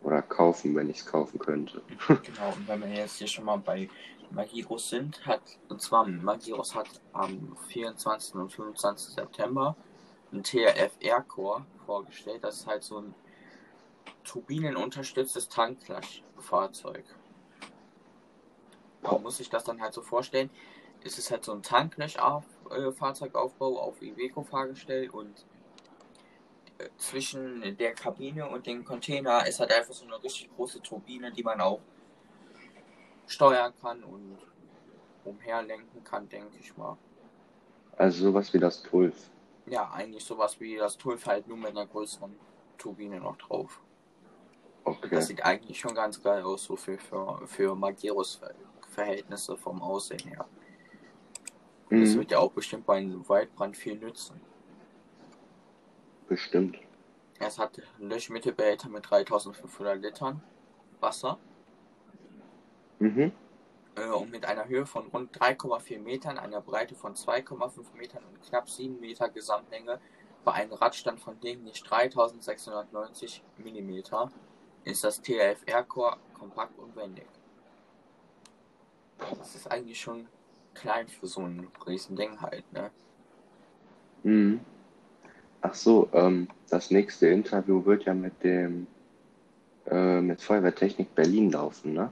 Oder 0.01 0.23
kaufen, 0.23 0.75
wenn 0.75 0.89
ich 0.89 0.97
es 0.97 1.05
kaufen 1.05 1.37
könnte. 1.37 1.83
genau. 2.07 2.49
Und 2.57 2.67
wenn 2.67 2.81
wir 2.81 2.89
jetzt 2.89 3.19
hier 3.19 3.27
schon 3.27 3.45
mal 3.45 3.59
bei 3.59 3.87
Magirus 4.31 4.89
sind, 4.89 5.23
hat, 5.25 5.43
und 5.69 5.79
zwar 5.81 6.07
Magirus 6.07 6.73
hat 6.73 6.89
am 7.13 7.55
24. 7.67 8.33
und 8.35 8.51
25. 8.51 9.13
September 9.13 9.75
ein 10.31 10.41
TRF 10.41 10.93
Aircore 10.99 11.63
vorgestellt. 11.85 12.43
Das 12.43 12.61
ist 12.61 12.67
halt 12.67 12.83
so 12.83 12.97
ein 12.97 13.13
turbinenunterstütztes 14.23 15.47
Tanklöschfahrzeug. 15.47 17.05
Man 19.03 19.21
muss 19.21 19.37
sich 19.37 19.51
das 19.51 19.63
dann 19.63 19.79
halt 19.79 19.93
so 19.93 20.01
vorstellen. 20.01 20.49
Es 21.03 21.19
ist 21.19 21.29
halt 21.29 21.45
so 21.45 21.51
ein 21.51 21.61
Tanklösch-Fahrzeugaufbau 21.61 23.79
auf 23.79 24.01
Iveco-Fahrgestell 24.01 25.09
und 25.09 25.37
äh, 25.37 25.52
zwischen 26.97 27.77
der 27.77 27.93
Kabine 27.95 28.47
und 28.49 28.65
dem 28.67 28.83
Container 28.85 29.45
ist 29.47 29.59
halt 29.59 29.71
einfach 29.71 29.93
so 29.93 30.05
eine 30.05 30.21
richtig 30.23 30.49
große 30.55 30.81
Turbine, 30.81 31.31
die 31.31 31.43
man 31.43 31.61
auch 31.61 31.81
steuern 33.27 33.73
kann 33.81 34.03
und 34.03 34.39
umherlenken 35.23 36.03
kann, 36.03 36.29
denke 36.29 36.57
ich 36.59 36.75
mal. 36.77 36.97
Also 37.97 38.25
sowas 38.25 38.53
wie 38.53 38.59
das 38.59 38.83
Tulf. 38.83 39.31
Ja, 39.65 39.91
eigentlich 39.91 40.23
sowas 40.23 40.61
wie 40.61 40.77
das 40.77 40.97
Tulf 40.97 41.25
halt 41.25 41.47
nur 41.47 41.57
mit 41.57 41.71
einer 41.71 41.85
größeren 41.85 42.39
Turbine 42.77 43.19
noch 43.19 43.35
drauf. 43.37 43.83
Okay. 44.85 45.09
Das 45.13 45.27
sieht 45.27 45.43
eigentlich 45.45 45.79
schon 45.79 45.95
ganz 45.95 46.21
geil 46.21 46.43
aus, 46.43 46.65
so 46.65 46.75
für, 46.75 46.97
für, 46.99 47.47
für 47.47 47.75
Magirus 47.75 48.41
Verhältnisse 48.89 49.55
vom 49.57 49.81
Aussehen 49.81 50.27
her. 50.27 50.49
Das 51.97 52.15
Mhm, 52.15 52.17
wird 52.17 52.29
ja 52.31 52.37
auch 52.39 52.51
bestimmt 52.51 52.85
bei 52.85 52.97
einem 52.97 53.27
Waldbrand 53.27 53.75
viel 53.77 53.97
nützen. 53.97 54.41
Bestimmt. 56.27 56.77
Es 57.39 57.59
hat 57.59 57.81
Löschmittelbehälter 57.99 58.89
mit 58.89 59.09
3500 59.09 60.01
Litern 60.01 60.41
Wasser 60.99 61.37
Mhm. 62.99 63.33
äh, 63.95 64.07
und 64.07 64.31
mit 64.31 64.45
einer 64.45 64.67
Höhe 64.67 64.85
von 64.85 65.07
rund 65.07 65.37
3,4 65.37 65.99
Metern, 65.99 66.37
einer 66.37 66.61
Breite 66.61 66.95
von 66.95 67.15
2,5 67.15 67.93
Metern 67.95 68.23
und 68.23 68.41
knapp 68.41 68.69
7 68.69 68.99
Meter 68.99 69.27
Gesamtlänge 69.29 69.99
bei 70.45 70.53
einem 70.53 70.73
Radstand 70.73 71.19
von 71.19 71.39
lediglich 71.41 71.83
3690 71.83 73.43
mm 73.57 73.99
ist 74.85 75.03
das 75.03 75.21
TLF 75.21 75.63
Aircore 75.65 76.17
kompakt 76.33 76.77
und 76.77 76.95
wendig. 76.95 77.27
Das 79.17 79.55
ist 79.55 79.71
eigentlich 79.71 79.99
schon 79.99 80.27
klein 80.73 81.07
für 81.07 81.27
so 81.27 81.41
ein 81.41 81.69
riesen 81.85 82.15
Ding 82.15 82.41
halt, 82.41 82.71
ne? 82.73 82.91
Mhm. 84.23 84.61
Ach 85.65 85.73
so, 85.73 86.09
ähm, 86.11 86.49
das 86.69 86.91
nächste 86.91 87.27
Interview 87.27 87.85
wird 87.85 88.03
ja 88.03 88.13
mit 88.13 88.43
dem 88.43 88.85
äh, 89.85 90.19
mit 90.19 90.41
Feuerwehrtechnik 90.41 91.15
Berlin 91.15 91.51
laufen, 91.51 91.93
ne? 91.93 92.11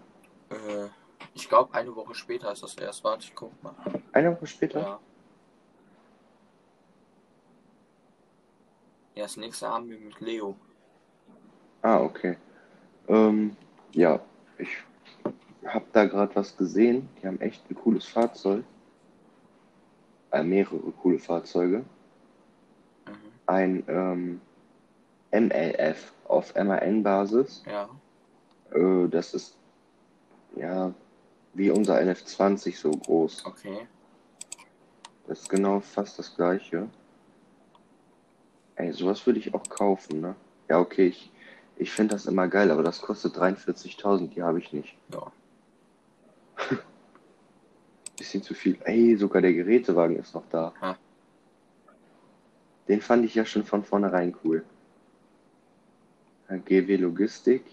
Äh, 0.50 0.88
ich 1.34 1.50
glaube, 1.50 1.74
eine 1.74 1.94
Woche 1.94 2.16
später 2.16 2.52
ist 2.54 2.64
das 2.64 2.76
erst. 2.76 3.04
Warte, 3.04 3.26
ich 3.26 3.36
guck 3.36 3.52
mal. 3.62 3.76
Eine 4.14 4.32
Woche 4.32 4.48
später? 4.48 4.80
Ja. 4.80 5.00
Ja, 9.16 9.24
das 9.24 9.36
nächste 9.36 9.68
haben 9.68 9.90
wir 9.90 10.00
mit 10.00 10.20
Leo. 10.22 10.56
Ah, 11.82 12.00
okay. 12.00 12.38
Ähm, 13.10 13.58
ja, 13.92 14.22
ich 14.58 14.70
habe 15.66 15.86
da 15.92 16.06
gerade 16.06 16.34
was 16.36 16.56
gesehen. 16.56 17.10
Die 17.22 17.28
haben 17.28 17.42
echt 17.42 17.70
ein 17.70 17.76
cooles 17.76 18.06
Fahrzeug. 18.06 18.64
Äh, 20.32 20.44
mehrere 20.44 20.80
coole 21.02 21.20
Fahrzeuge. 21.20 21.84
Ein 23.52 23.84
ähm, 23.90 24.42
MLF 25.32 26.14
auf 26.24 26.56
MAN-Basis. 26.56 27.64
Ja. 27.66 27.90
Äh, 28.72 29.10
das 29.10 29.34
ist 29.34 29.58
ja 30.56 30.94
wie 31.54 31.70
unser 31.70 31.98
LF20 31.98 32.78
so 32.78 32.92
groß. 32.92 33.46
Okay. 33.46 33.88
Das 35.28 35.42
ist 35.42 35.50
genau 35.50 35.82
fast 35.82 36.18
das 36.18 36.34
gleiche. 36.34 36.88
Ey, 38.76 38.94
sowas 38.94 39.26
würde 39.26 39.40
ich 39.40 39.54
auch 39.54 39.64
kaufen, 39.68 40.22
ne? 40.22 40.36
Ja, 40.70 40.80
okay, 40.80 41.08
ich, 41.08 41.30
ich 41.76 41.92
finde 41.92 42.16
das 42.16 42.28
immer 42.28 42.48
geil, 42.48 42.72
aber 42.72 42.84
das 42.84 43.02
kostet 43.02 43.36
43.000, 43.36 44.30
die 44.30 44.44
habe 44.44 44.60
ich 44.60 44.72
nicht. 44.72 44.96
Ja. 45.12 45.30
Bisschen 48.18 48.44
zu 48.44 48.54
viel. 48.54 48.78
Ey, 48.86 49.18
sogar 49.18 49.42
der 49.42 49.52
Gerätewagen 49.52 50.16
ist 50.16 50.34
noch 50.34 50.48
da. 50.50 50.74
Ha. 50.80 50.98
Den 52.92 53.00
fand 53.00 53.24
ich 53.24 53.36
ja 53.36 53.46
schon 53.46 53.64
von 53.64 53.86
vornherein 53.86 54.36
cool. 54.44 54.66
GW 56.50 56.98
Logistik. 56.98 57.64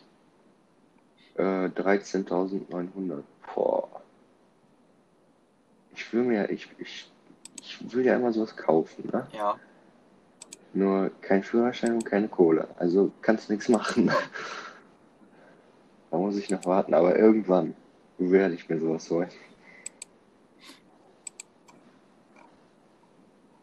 Äh, 1.34 1.42
13.900. 1.42 3.24
Boah. 3.52 3.88
Ich 5.96 6.12
will 6.12 6.22
mir, 6.22 6.48
ich, 6.50 6.68
ich, 6.78 7.10
ich 7.60 7.92
will 7.92 8.04
ja 8.04 8.14
immer 8.14 8.32
sowas 8.32 8.56
kaufen, 8.56 9.08
ne? 9.12 9.26
Ja. 9.32 9.58
Nur 10.72 11.10
kein 11.20 11.42
Führerschein 11.42 11.94
und 11.94 12.04
keine 12.04 12.28
Kohle. 12.28 12.68
Also 12.76 13.10
kannst 13.20 13.50
nichts 13.50 13.68
machen. 13.68 14.12
Da 16.12 16.16
muss 16.16 16.36
ich 16.36 16.48
noch 16.48 16.64
warten, 16.64 16.94
aber 16.94 17.18
irgendwann 17.18 17.74
werde 18.18 18.54
ich 18.54 18.68
mir 18.68 18.78
sowas 18.78 19.10
holen. 19.10 19.28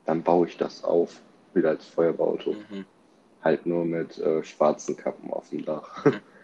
Dann 0.05 0.21
baue 0.21 0.47
ich 0.47 0.57
das 0.57 0.83
auf, 0.83 1.21
wieder 1.55 1.69
als 1.69 1.85
Feuerwehrauto. 1.87 2.53
Mhm. 2.53 2.85
Halt 3.43 3.65
nur 3.65 3.85
mit 3.85 4.17
äh, 4.17 4.43
schwarzen 4.43 4.97
Kappen 4.97 5.31
auf 5.31 5.49
dem 5.49 5.65
Dach. 5.65 6.05
Mhm. 6.05 6.19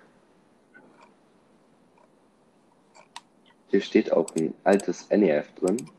Hier 3.68 3.82
steht 3.82 4.12
auch 4.12 4.36
ein 4.36 4.54
altes 4.66 5.10
NEF 5.10 5.54
drin. 5.56 5.90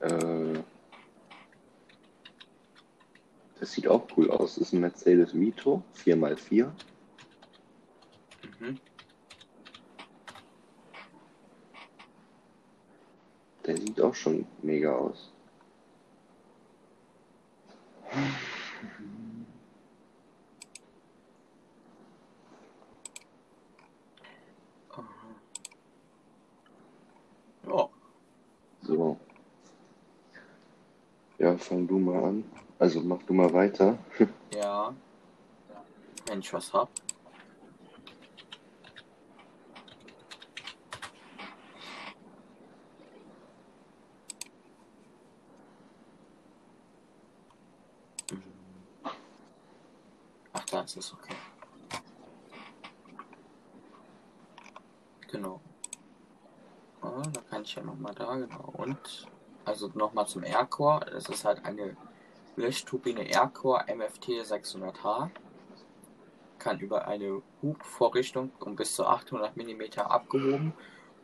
Äh, 0.00 0.60
das 3.58 3.72
sieht 3.72 3.88
auch 3.88 4.06
cool 4.16 4.30
aus. 4.30 4.54
Das 4.54 4.68
ist 4.68 4.72
ein 4.72 4.80
Mercedes 4.80 5.34
Mito 5.34 5.82
4x4. 6.04 6.70
Mhm. 8.60 8.78
Der 13.66 13.76
sieht 13.76 14.00
auch 14.00 14.14
schon 14.14 14.46
mega 14.62 14.94
aus. 14.94 15.32
Ja, 27.66 27.88
So. 28.82 29.18
Ja, 31.38 31.56
fang 31.56 31.86
du 31.86 31.98
mal 31.98 32.24
an. 32.24 32.44
Also 32.78 33.00
mach 33.00 33.22
du 33.24 33.34
mal 33.34 33.52
weiter. 33.52 33.98
ja. 34.54 34.94
Wenn 36.26 36.40
ich 36.40 36.52
was 36.52 36.72
hab. 36.72 36.88
Ach, 50.88 50.94
da 50.94 51.00
ist 51.00 51.12
okay. 51.12 51.34
Genau. 55.30 55.60
Ah, 57.02 57.22
da 57.30 57.40
kann 57.42 57.62
ich 57.62 57.74
ja 57.74 57.82
nochmal 57.82 58.14
da, 58.14 58.36
genau. 58.36 58.72
Und, 58.72 59.26
also 59.64 59.90
nochmal 59.94 60.26
zum 60.26 60.44
Aircore. 60.44 61.04
Das 61.10 61.28
ist 61.28 61.44
halt 61.44 61.64
eine 61.64 61.96
Löschturbine 62.56 63.28
Aircore 63.28 63.84
MFT 63.94 64.28
600H. 64.42 65.30
Kann 66.58 66.80
über 66.80 67.06
eine 67.06 67.42
Hubvorrichtung 67.62 68.50
um 68.60 68.74
bis 68.74 68.94
zu 68.94 69.06
800 69.06 69.56
mm 69.56 70.00
abgehoben 70.00 70.72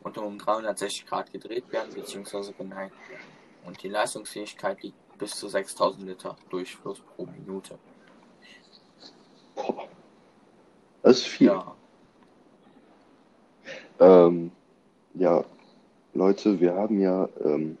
und 0.03 0.17
um 0.17 0.37
360 0.37 1.07
Grad 1.07 1.31
gedreht 1.31 1.71
werden 1.71 1.93
bzw. 1.93 2.53
geneigt 2.53 2.95
werden. 3.09 3.25
Und 3.65 3.81
die 3.81 3.89
Leistungsfähigkeit 3.89 4.83
liegt 4.83 5.17
bis 5.17 5.35
zu 5.35 5.47
6000 5.47 6.07
Liter 6.07 6.35
Durchfluss 6.49 7.01
pro 7.01 7.25
Minute. 7.25 7.79
Boah. 9.55 9.87
Das 11.05 11.17
ist 11.19 11.27
viel. 11.27 11.47
Ja, 11.47 11.75
Ähm, 13.99 14.51
ja, 15.13 15.43
Leute, 16.15 16.59
wir 16.59 16.73
haben 16.73 16.99
ja 16.99 17.29
ähm, 17.43 17.77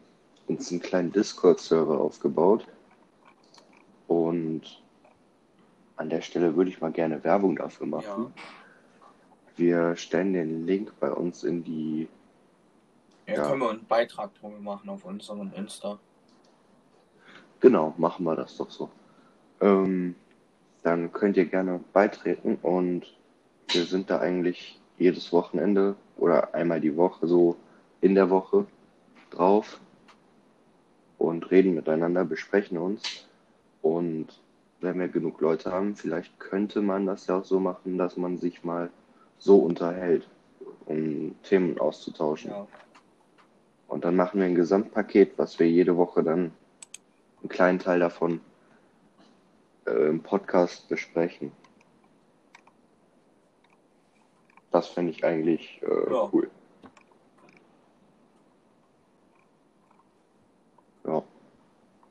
uns 0.47 0.71
einen 0.71 0.79
kleinen 0.79 1.11
Discord-Server 1.11 1.99
aufgebaut. 1.99 2.67
Und 4.07 4.61
an 5.97 6.09
der 6.11 6.21
Stelle 6.21 6.55
würde 6.55 6.69
ich 6.69 6.79
mal 6.81 6.91
gerne 6.91 7.23
Werbung 7.23 7.55
dafür 7.55 7.87
machen. 7.87 8.31
ja. 8.35 8.41
Wir 9.57 9.95
stellen 9.95 10.33
den 10.33 10.67
Link 10.67 10.91
bei 10.99 11.09
uns 11.11 11.43
in 11.43 11.63
die. 11.63 12.07
Ja, 13.25 13.33
Ja. 13.35 13.47
können 13.49 13.61
wir 13.61 13.69
einen 13.71 13.85
Beitrag 13.85 14.35
drüber 14.35 14.59
machen 14.59 14.87
auf 14.89 15.03
unserem 15.03 15.51
Insta. 15.53 15.97
Genau, 17.61 17.95
machen 17.97 18.23
wir 18.25 18.35
das 18.35 18.55
doch 18.57 18.69
so. 18.69 18.89
Ähm, 19.61 20.13
dann 20.83 21.11
könnt 21.11 21.37
ihr 21.37 21.45
gerne 21.45 21.79
beitreten 21.93 22.59
und 22.61 23.17
wir 23.69 23.85
sind 23.85 24.09
da 24.09 24.19
eigentlich 24.19 24.79
jedes 24.97 25.31
Wochenende 25.33 25.95
oder 26.17 26.53
einmal 26.53 26.79
die 26.79 26.95
Woche 26.95 27.27
so 27.27 27.57
in 28.01 28.15
der 28.15 28.29
Woche 28.29 28.65
drauf 29.31 29.79
und 31.17 31.49
reden 31.51 31.73
miteinander, 31.73 32.25
besprechen 32.25 32.77
uns. 32.77 33.27
Und 33.81 34.27
wenn 34.81 34.99
wir 34.99 35.07
genug 35.07 35.41
Leute 35.41 35.71
haben, 35.71 35.95
vielleicht 35.95 36.39
könnte 36.39 36.81
man 36.81 37.05
das 37.05 37.27
ja 37.27 37.39
auch 37.39 37.45
so 37.45 37.59
machen, 37.59 37.97
dass 37.97 38.17
man 38.17 38.37
sich 38.37 38.63
mal 38.63 38.89
so 39.37 39.57
unterhält, 39.57 40.27
um 40.85 41.35
Themen 41.43 41.79
auszutauschen. 41.79 42.51
Ja, 42.51 42.67
Und 43.87 44.05
dann 44.05 44.15
machen 44.15 44.39
wir 44.39 44.45
ein 44.45 44.55
Gesamtpaket, 44.55 45.37
was 45.37 45.59
wir 45.59 45.69
jede 45.69 45.97
Woche 45.97 46.23
dann 46.23 46.51
einen 47.41 47.49
kleinen 47.49 47.79
Teil 47.79 47.99
davon 47.99 48.41
äh, 49.85 50.09
im 50.09 50.21
Podcast 50.21 50.87
besprechen. 50.89 51.51
Das 54.75 54.89
fände 54.89 55.11
ich 55.13 55.23
eigentlich 55.23 55.81
äh, 55.83 56.11
Ja. 56.11 56.29
cool. 56.33 56.51
Ja. 61.05 61.23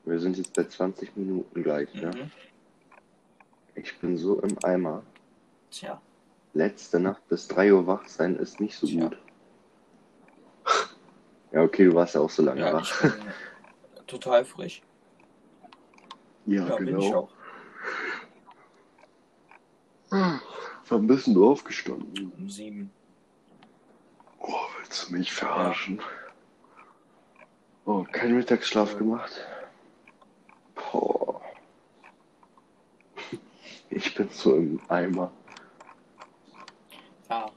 Wir 0.06 0.18
sind 0.18 0.38
jetzt 0.38 0.54
bei 0.54 0.64
20 0.64 1.14
Minuten 1.14 1.62
gleich, 1.62 1.92
ne? 1.92 2.10
mhm. 2.10 2.30
Ich 3.74 3.98
bin 3.98 4.16
so 4.16 4.40
im 4.40 4.56
Eimer. 4.64 5.02
Tja, 5.70 6.00
Letzte 6.54 7.00
Nacht 7.00 7.28
bis 7.28 7.48
3 7.48 7.70
Uhr 7.74 7.86
wach 7.86 8.08
sein 8.08 8.34
ist 8.36 8.58
nicht 8.60 8.78
so 8.78 8.86
Tja. 8.86 9.08
gut. 9.08 9.18
Ja, 11.52 11.62
okay, 11.64 11.84
du 11.84 11.94
warst 11.94 12.14
ja 12.14 12.22
auch 12.22 12.30
so 12.30 12.42
lange 12.42 12.62
ja, 12.62 12.72
wach. 12.72 12.82
ich 12.82 12.98
bin 13.12 13.12
total 14.06 14.42
frisch. 14.46 14.80
Ja, 16.46 16.66
Ja, 16.66 16.76
bin 16.76 16.98
ich 16.98 17.14
auch. 17.14 17.28
Wann 20.88 21.06
bist 21.06 21.26
du 21.28 21.48
aufgestanden? 21.50 22.32
Um 22.36 22.48
sieben. 22.50 22.90
Oh, 24.40 24.52
willst 24.78 25.08
du 25.08 25.14
mich 25.14 25.32
verarschen? 25.32 26.00
Oh, 27.86 28.04
keinen 28.10 28.36
Mittagsschlaf 28.36 28.92
Ja. 28.92 28.98
gemacht? 28.98 29.32
Boah. 30.74 31.40
Ich 33.90 34.14
bin 34.14 34.28
so 34.30 34.56
im 34.56 34.80
Eimer. 34.88 35.30
Ja, 37.30 37.50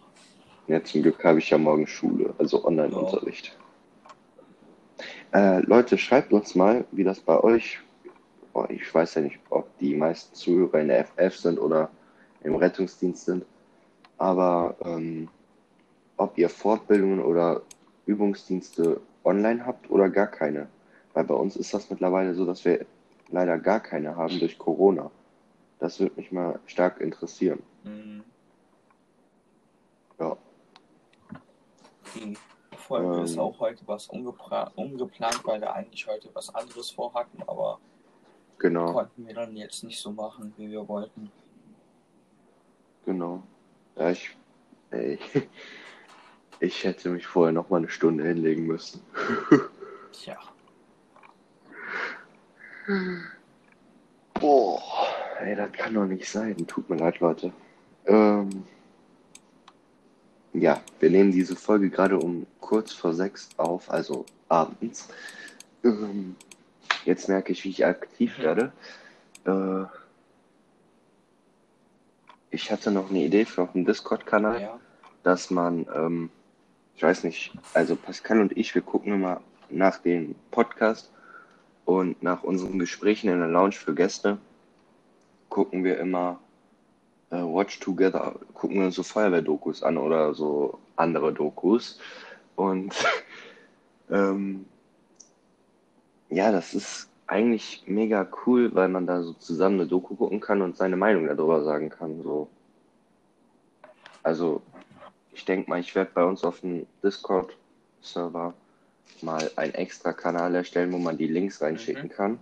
Ja, 0.68 0.84
zum 0.84 1.02
Glück 1.02 1.24
habe 1.24 1.40
ich 1.40 1.50
ja 1.50 1.58
morgen 1.58 1.88
Schule, 1.88 2.34
also 2.38 2.66
Online-Unterricht. 2.66 3.58
Äh, 5.34 5.60
Leute, 5.62 5.98
schreibt 5.98 6.32
uns 6.34 6.56
mal, 6.56 6.86
wie 6.92 7.04
das 7.04 7.20
bei 7.20 7.40
euch, 7.42 7.80
boah, 8.54 8.70
ich 8.70 8.94
weiß 8.94 9.16
ja 9.16 9.22
nicht, 9.22 9.40
ob 9.50 9.78
die 9.80 9.96
meisten 9.96 10.34
Zuhörer 10.36 10.80
in 10.82 10.88
der 10.90 11.06
FF 11.06 11.36
sind 11.38 11.60
oder 11.60 11.90
im 12.48 12.56
Rettungsdienst 12.56 13.26
sind, 13.26 13.46
aber 14.18 14.76
ähm, 14.84 15.30
ob 16.18 16.38
ihr 16.38 16.50
Fortbildungen 16.50 17.22
oder 17.22 17.62
Übungsdienste 18.06 19.00
online 19.24 19.66
habt 19.66 19.90
oder 19.90 20.10
gar 20.10 20.28
keine. 20.28 20.68
Weil 21.14 21.26
bei 21.26 21.36
uns 21.36 21.56
ist 21.56 21.74
das 21.74 21.90
mittlerweile 21.90 22.34
so, 22.34 22.46
dass 22.46 22.64
wir 22.66 22.86
leider 23.30 23.58
gar 23.60 23.80
keine 23.80 24.16
haben 24.16 24.40
durch 24.40 24.58
Corona. 24.58 25.12
Das 25.80 26.00
würde 26.00 26.16
mich 26.16 26.32
mal 26.32 26.60
stark 26.66 27.02
interessieren. 27.02 27.62
mhm. 27.84 28.24
Ja, 30.20 30.36
die 32.16 32.36
Folge 32.76 33.18
Ähm. 33.18 33.24
ist 33.24 33.38
auch 33.38 33.60
heute 33.60 33.84
was 33.86 34.08
umgeplant, 34.08 35.42
weil 35.44 35.62
wir 35.62 35.74
eigentlich 35.74 36.08
heute 36.08 36.30
was 36.34 36.54
anderes 36.56 36.90
vorhatten, 36.90 37.44
aber 37.46 37.80
genau, 38.58 38.94
konnten 38.94 39.28
wir 39.28 39.36
dann 39.36 39.56
jetzt 39.56 39.84
nicht 39.84 40.00
so 40.00 40.12
machen, 40.12 40.54
wie 40.58 40.72
wir 40.72 40.88
wollten. 40.88 41.32
Genau. 43.08 43.42
Ja, 43.96 44.12
ich, 44.12 44.38
ey, 44.92 45.18
ich 46.60 46.84
hätte 46.84 47.10
mich 47.10 47.26
vorher 47.26 47.54
noch 47.54 47.72
mal 47.72 47.78
eine 47.78 47.90
Stunde 47.90 48.24
hinlegen 48.26 48.68
müssen. 48.68 49.02
Tja, 50.12 50.38
Boah, 54.34 54.82
ey, 55.42 55.56
das 55.56 55.72
kann 55.74 55.94
doch 55.94 56.06
nicht 56.06 56.30
sein. 56.30 56.56
Tut 56.68 56.90
mir 56.90 56.96
leid, 56.96 57.20
Leute. 57.20 57.52
Ähm, 58.06 58.64
ja, 60.54 60.82
wir 61.00 61.10
nehmen 61.10 61.32
diese 61.32 61.56
Folge 61.56 61.90
gerade 61.90 62.18
um 62.18 62.46
kurz 62.62 62.94
vor 62.94 63.14
sechs 63.14 63.50
auf, 63.58 63.90
also 63.92 64.26
abends. 64.48 65.10
Ähm, 65.84 66.38
jetzt 67.04 67.28
merke 67.28 67.52
ich, 67.52 67.66
wie 67.66 67.70
ich 67.70 67.86
aktiv 67.86 68.40
werde. 68.40 68.72
Äh, 69.46 69.86
ich 72.52 72.72
hatte 72.72 72.92
noch 72.92 73.10
eine 73.10 73.24
Idee 73.24 73.46
für 73.46 73.70
einen 73.74 73.86
Discord-Kanal. 73.86 74.62
ja, 74.62 74.80
dass 75.24 75.52
man, 75.52 75.86
ähm, 75.94 76.30
ich 76.96 77.04
weiß 77.04 77.26
nicht, 77.26 77.52
also 77.74 77.98
Pascal 77.98 78.40
und 78.40 78.56
ich, 78.56 78.74
wir 78.74 78.82
gucken 78.82 79.14
immer 79.14 79.42
nach 79.70 79.98
dem 79.98 80.36
Podcast 80.52 81.12
und 81.84 82.24
nach 82.24 82.44
unseren 82.44 82.80
Gesprächen 82.80 83.30
in 83.30 83.40
der 83.40 83.50
Lounge 83.50 83.74
für 83.74 83.94
Gäste, 83.94 84.38
gucken 85.50 85.84
wir 85.84 86.00
immer 86.00 86.40
äh, 87.30 87.36
Watch 87.36 87.80
Together, 87.80 88.36
gucken 88.54 88.80
wir 88.80 88.86
uns 88.86 88.96
so 88.96 89.04
Feuerwehrdokus 89.04 89.84
an 89.84 89.98
oder 89.98 90.34
so 90.34 90.80
andere 90.96 91.34
Dokus. 91.34 92.00
Und 92.56 92.94
ähm, 94.10 94.66
ja, 96.30 96.52
das 96.52 96.74
ist 96.74 97.10
eigentlich 97.28 97.84
mega 97.88 98.26
cool, 98.46 98.74
weil 98.74 98.88
man 98.88 99.06
da 99.06 99.22
so 99.22 99.34
zusammen 99.34 99.82
eine 99.82 99.90
Doku 99.90 100.16
gucken 100.16 100.40
kann 100.40 100.62
und 100.62 100.78
seine 100.78 100.96
Meinung 100.96 101.28
darüber 101.28 101.64
sagen 101.64 101.90
kann. 101.90 102.24
So. 102.24 102.48
Also, 104.24 104.62
ich 105.34 105.46
denke 105.46 105.70
mal, 105.70 105.80
ich 105.80 105.94
werde 105.94 106.12
bei 106.14 106.24
uns 106.24 106.44
auf 106.44 106.62
dem 106.62 106.88
Discord-Server 107.04 108.54
mal 109.22 109.52
einen 109.56 109.74
extra 109.74 110.14
Kanal 110.14 110.56
erstellen, 110.56 110.92
wo 110.94 110.98
man 110.98 111.18
die 111.18 111.28
Links 111.28 111.62
reinschicken 111.62 112.06
Mhm. 112.08 112.10
kann. 112.14 112.40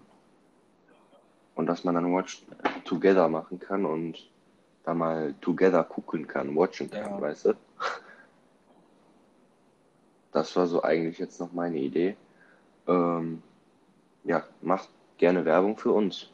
Und 1.56 1.67
dass 1.67 1.84
man 1.84 1.95
dann 1.95 2.13
Watch 2.13 2.43
Together 2.84 3.28
machen 3.30 3.60
kann 3.60 3.86
und 3.86 4.30
da 4.84 4.93
mal 4.93 5.34
Together 5.41 5.84
gucken 5.84 6.28
kann, 6.28 6.56
watchen 6.56 6.91
kann, 6.91 7.12
Ja. 7.15 7.21
weißt 7.21 7.45
du? 7.45 7.54
Das 10.32 10.56
war 10.56 10.67
so 10.67 10.84
eigentlich 10.84 11.17
jetzt 11.17 11.39
noch 11.39 11.54
meine 11.54 11.78
Idee. 11.80 12.15
Ähm, 12.88 13.41
ja, 14.26 14.44
macht 14.62 14.90
gerne 15.18 15.46
Werbung 15.46 15.78
für 15.78 15.92
uns. 15.92 16.30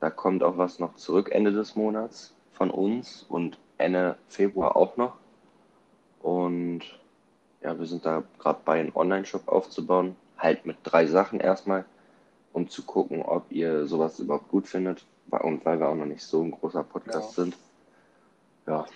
Da 0.00 0.10
kommt 0.10 0.42
auch 0.42 0.56
was 0.58 0.78
noch 0.78 0.94
zurück 0.94 1.30
Ende 1.32 1.52
des 1.52 1.74
Monats 1.74 2.34
von 2.52 2.70
uns 2.70 3.24
und 3.28 3.58
Ende 3.78 4.16
Februar 4.28 4.76
auch 4.76 4.96
noch. 4.96 5.14
Und 6.22 6.82
ja, 7.62 7.78
wir 7.78 7.86
sind 7.86 8.06
da 8.06 8.22
gerade 8.38 8.60
bei, 8.64 8.80
einen 8.80 8.94
Online-Shop 8.94 9.48
aufzubauen. 9.48 10.14
Halt 10.36 10.66
mit 10.66 10.76
drei 10.84 11.06
Sachen 11.06 11.40
erstmal, 11.40 11.84
um 12.52 12.68
zu 12.68 12.84
gucken, 12.84 13.22
ob 13.22 13.50
ihr 13.50 13.86
sowas 13.86 14.20
überhaupt 14.20 14.48
gut 14.48 14.68
findet. 14.68 15.04
Und 15.30 15.64
weil 15.64 15.80
wir 15.80 15.88
auch 15.88 15.96
noch 15.96 16.06
nicht 16.06 16.22
so 16.22 16.42
ein 16.42 16.52
großer 16.52 16.84
Podcast 16.84 17.36
Ja. 17.36 17.44
sind. 17.44 17.56
Ja, 18.66 18.86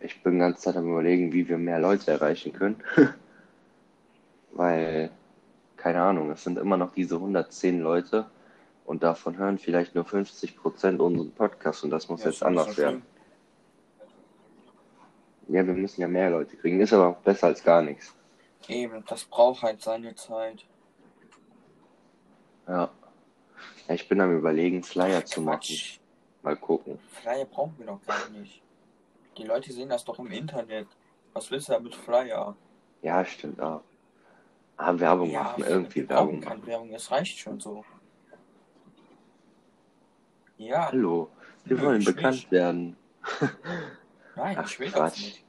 ich 0.00 0.22
bin 0.22 0.34
die 0.34 0.38
ganze 0.40 0.62
Zeit 0.62 0.76
am 0.76 0.90
überlegen, 0.90 1.32
wie 1.32 1.48
wir 1.48 1.58
mehr 1.58 1.78
Leute 1.78 2.10
erreichen 2.10 2.52
können. 2.52 2.82
weil, 4.52 5.10
keine 5.80 6.02
Ahnung, 6.02 6.30
es 6.30 6.44
sind 6.44 6.58
immer 6.58 6.76
noch 6.76 6.92
diese 6.92 7.14
110 7.16 7.80
Leute 7.80 8.26
und 8.84 9.02
davon 9.02 9.38
hören 9.38 9.58
vielleicht 9.58 9.94
nur 9.94 10.04
50% 10.04 10.98
unseren 10.98 11.32
Podcast 11.32 11.84
und 11.84 11.90
das 11.90 12.08
muss 12.08 12.22
Ja, 12.22 12.30
jetzt 12.30 12.42
anders 12.42 12.76
werden. 12.76 13.02
Ja, 15.48 15.66
wir 15.66 15.74
müssen 15.74 16.00
ja 16.00 16.06
mehr 16.06 16.30
Leute 16.30 16.56
kriegen. 16.56 16.80
Ist 16.80 16.92
aber 16.92 17.08
auch 17.08 17.16
besser 17.16 17.48
als 17.48 17.64
gar 17.64 17.82
nichts. 17.82 18.14
Eben, 18.68 19.04
das 19.08 19.24
braucht 19.24 19.62
halt 19.62 19.80
seine 19.82 20.14
Zeit. 20.14 20.64
Ja. 22.68 22.90
ja 23.88 23.94
ich 23.94 24.06
bin 24.08 24.20
am 24.20 24.36
überlegen, 24.36 24.82
Flyer 24.82 25.24
zu 25.24 25.40
machen. 25.40 25.76
Mal 26.42 26.56
gucken. 26.56 26.98
Flyer 27.08 27.46
brauchen 27.46 27.74
wir 27.78 27.86
doch 27.86 28.00
gar 28.06 28.28
nicht. 28.30 28.62
Die 29.38 29.44
Leute 29.44 29.72
sehen 29.72 29.88
das 29.88 30.04
doch 30.04 30.18
im 30.18 30.30
Internet. 30.30 30.86
Was 31.32 31.50
willst 31.50 31.68
du 31.68 31.72
da 31.72 31.80
mit 31.80 31.94
Flyer? 31.94 32.54
Ja, 33.02 33.24
stimmt 33.24 33.60
auch. 33.60 33.82
Ah, 34.82 34.98
Werbung 34.98 35.30
Ja, 35.30 35.42
machen, 35.42 35.64
irgendwie 35.64 36.08
Werbung 36.08 36.40
keine 36.40 36.56
machen. 36.56 36.66
Werbung, 36.66 36.94
es 36.94 37.10
reicht 37.10 37.38
schon 37.38 37.60
so. 37.60 37.84
Ja, 40.56 40.86
Hallo, 40.90 41.28
wir 41.66 41.76
Nö, 41.76 41.84
wollen 41.84 42.02
bekannt 42.02 42.36
nicht. 42.36 42.50
werden. 42.50 42.96
nein, 44.36 44.56
Ach, 44.58 44.66
ich 44.70 44.80
will 44.80 44.90
Quatsch. 44.90 45.16
das 45.16 45.18
nicht. 45.18 45.44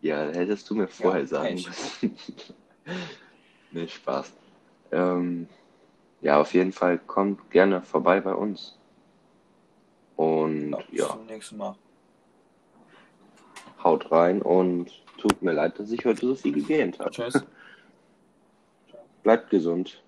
Ja, 0.00 0.16
hättest 0.30 0.68
du 0.68 0.74
mir 0.74 0.88
vorher 0.88 1.24
sagen 1.24 1.54
echt. 1.54 1.68
müssen. 1.68 2.16
nee, 3.70 3.86
Spaß. 3.86 4.32
Ähm, 4.90 5.48
ja, 6.20 6.40
auf 6.40 6.52
jeden 6.52 6.72
Fall 6.72 6.98
kommt 6.98 7.48
gerne 7.52 7.80
vorbei 7.80 8.20
bei 8.20 8.34
uns. 8.34 8.76
Und 10.16 10.72
Ja, 10.72 10.78
bis 10.90 10.98
ja, 10.98 11.06
zum 11.10 11.26
nächsten 11.26 11.56
Mal. 11.58 11.76
haut 13.84 14.10
rein 14.10 14.42
und 14.42 15.01
tut 15.22 15.42
mir 15.42 15.52
leid, 15.52 15.78
dass 15.78 15.90
ich 15.90 16.04
heute 16.04 16.26
so 16.26 16.34
viel 16.34 16.52
gegähnt 16.52 16.98
habe. 16.98 17.10
Tschüss. 17.10 17.42
Bleibt 19.22 19.50
gesund. 19.50 20.02